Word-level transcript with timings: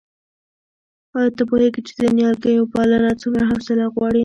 آیا 1.17 1.31
ته 1.37 1.43
پوهېږې 1.49 1.81
چې 1.87 1.93
د 2.01 2.03
نیالګیو 2.17 2.69
پالنه 2.73 3.11
څومره 3.21 3.43
حوصله 3.49 3.85
غواړي؟ 3.93 4.19